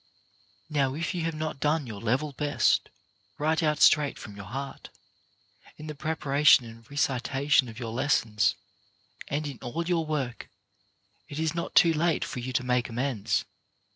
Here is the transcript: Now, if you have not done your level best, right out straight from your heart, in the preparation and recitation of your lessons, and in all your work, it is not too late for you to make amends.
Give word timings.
Now, 0.67 0.95
if 0.95 1.13
you 1.13 1.21
have 1.25 1.35
not 1.35 1.59
done 1.59 1.85
your 1.85 2.01
level 2.01 2.31
best, 2.33 2.89
right 3.37 3.61
out 3.61 3.79
straight 3.79 4.17
from 4.17 4.35
your 4.35 4.45
heart, 4.47 4.89
in 5.77 5.85
the 5.85 5.93
preparation 5.93 6.65
and 6.65 6.89
recitation 6.89 7.69
of 7.69 7.77
your 7.77 7.91
lessons, 7.91 8.55
and 9.27 9.45
in 9.45 9.59
all 9.59 9.85
your 9.87 10.03
work, 10.07 10.49
it 11.29 11.37
is 11.37 11.53
not 11.53 11.75
too 11.75 11.93
late 11.93 12.25
for 12.25 12.39
you 12.39 12.51
to 12.51 12.63
make 12.63 12.89
amends. 12.89 13.45